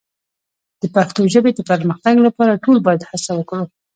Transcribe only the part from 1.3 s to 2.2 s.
ژبې د پرمختګ